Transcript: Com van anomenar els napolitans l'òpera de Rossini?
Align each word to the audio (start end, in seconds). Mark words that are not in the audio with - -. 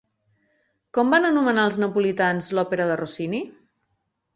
Com 0.99 1.13
van 1.17 1.29
anomenar 1.29 1.67
els 1.71 1.79
napolitans 1.85 2.51
l'òpera 2.59 2.93
de 2.95 3.01
Rossini? 3.07 3.49